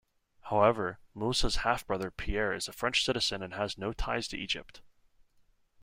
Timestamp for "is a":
2.53-2.73